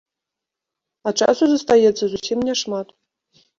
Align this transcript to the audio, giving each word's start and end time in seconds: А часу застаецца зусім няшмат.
А 1.11 1.13
часу 1.19 1.43
застаецца 1.53 2.03
зусім 2.17 2.39
няшмат. 2.51 2.87